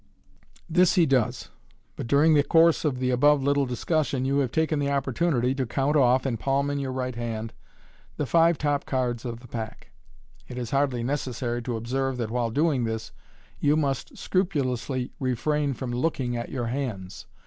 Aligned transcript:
This 0.67 0.95
he 0.95 1.05
does. 1.05 1.49
But 1.95 2.07
during 2.07 2.33
the 2.33 2.41
course 2.41 2.83
of 2.85 2.97
the 2.97 3.11
above 3.11 3.43
little 3.43 3.67
discussion, 3.67 4.25
you 4.25 4.39
have 4.39 4.51
taken 4.51 4.79
the 4.79 4.89
opportunity 4.89 5.53
to 5.53 5.67
count 5.67 5.95
off, 5.95 6.25
and 6.25 6.39
palm 6.39 6.71
in 6.71 6.79
your 6.79 6.91
right 6.91 7.13
hand, 7.13 7.53
the 8.17 8.25
five 8.25 8.57
top 8.57 8.87
cards 8.87 9.25
of 9.25 9.41
the 9.41 9.47
pack. 9.47 9.91
It 10.47 10.57
is 10.57 10.71
hardly 10.71 11.03
necessary 11.03 11.61
to 11.61 11.77
observe 11.77 12.17
that 12.17 12.31
while 12.31 12.49
doing 12.49 12.83
this, 12.83 13.11
you 13.59 13.77
must 13.77 14.17
scrupulously 14.17 15.11
refrain 15.19 15.75
from 15.75 15.91
looking 15.91 16.35
at 16.35 16.49
your 16.49 16.65
hands. 16.65 17.27